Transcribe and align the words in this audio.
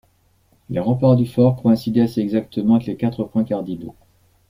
Les 0.71 0.79
remparts 0.79 1.15
du 1.15 1.27
fort 1.27 1.61
coïncidaient 1.61 2.01
assez 2.01 2.21
exactement 2.21 2.73
avec 2.73 2.87
les 2.87 2.95
quatre 2.97 3.23
points 3.23 3.43
cardinaux. 3.43 3.93